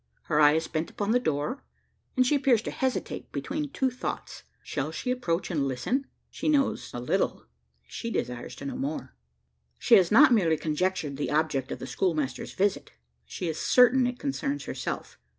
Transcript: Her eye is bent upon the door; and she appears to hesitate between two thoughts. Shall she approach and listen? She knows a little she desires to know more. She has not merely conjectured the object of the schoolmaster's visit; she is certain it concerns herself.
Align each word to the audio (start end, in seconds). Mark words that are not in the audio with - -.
Her 0.23 0.39
eye 0.41 0.53
is 0.53 0.67
bent 0.67 0.89
upon 0.89 1.11
the 1.11 1.19
door; 1.19 1.63
and 2.17 2.25
she 2.25 2.33
appears 2.33 2.63
to 2.63 2.71
hesitate 2.71 3.31
between 3.31 3.69
two 3.69 3.91
thoughts. 3.91 4.41
Shall 4.63 4.89
she 4.91 5.11
approach 5.11 5.51
and 5.51 5.67
listen? 5.67 6.07
She 6.31 6.49
knows 6.49 6.89
a 6.91 6.99
little 6.99 7.45
she 7.85 8.09
desires 8.09 8.55
to 8.55 8.65
know 8.65 8.77
more. 8.77 9.13
She 9.77 9.93
has 9.97 10.09
not 10.11 10.33
merely 10.33 10.57
conjectured 10.57 11.17
the 11.17 11.29
object 11.29 11.71
of 11.71 11.77
the 11.77 11.85
schoolmaster's 11.85 12.55
visit; 12.55 12.93
she 13.25 13.47
is 13.47 13.59
certain 13.59 14.07
it 14.07 14.17
concerns 14.17 14.65
herself. 14.65 15.19